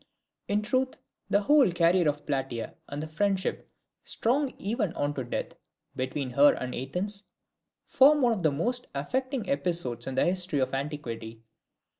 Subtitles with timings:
[0.47, 0.95] In truth,
[1.29, 3.69] the whole career of Plataea, and the friendship,
[4.03, 5.53] strong even unto death,
[5.95, 7.25] between her and Athens,
[7.85, 11.43] form one of the most affecting episodes in the history of antiquity.